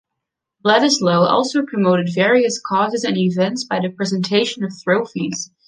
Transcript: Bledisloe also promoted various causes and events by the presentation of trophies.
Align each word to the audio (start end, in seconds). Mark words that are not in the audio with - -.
Bledisloe 0.65 1.29
also 1.31 1.61
promoted 1.63 2.09
various 2.15 2.59
causes 2.59 3.03
and 3.03 3.15
events 3.19 3.65
by 3.65 3.79
the 3.79 3.89
presentation 3.89 4.63
of 4.63 4.73
trophies. 4.83 5.51